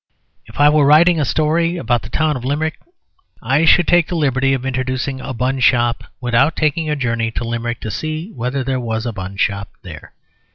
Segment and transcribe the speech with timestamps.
[0.47, 2.79] If I were writing a story about the town of Limerick,
[3.39, 7.43] I should take the liberty of introducing a bun shop without taking a journey to
[7.43, 10.13] Limerick to see whether there was a bun shop there.